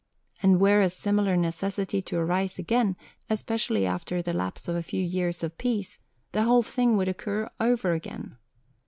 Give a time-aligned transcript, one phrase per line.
[0.41, 2.95] And were a similar necessity to arise again,
[3.29, 5.99] especially after the lapse of a few years of peace,
[6.31, 8.35] the whole thing would occur over again.